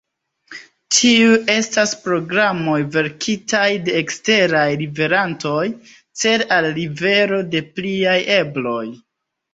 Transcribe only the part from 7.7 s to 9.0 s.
pliaj ebloj.